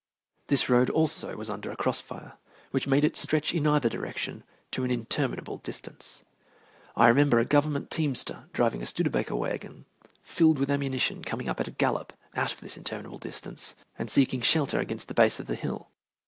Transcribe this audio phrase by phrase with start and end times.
[0.47, 2.33] This road also was under a cross fire,
[2.71, 6.23] which made it stretch in either direction to an interminable distance.
[6.95, 9.85] I remember a government teamster driving a Studebaker wagon
[10.23, 14.41] filled with ammunition coming up at a gallop out of this interminable distance and seeking
[14.41, 15.91] shelter against the base of the hill.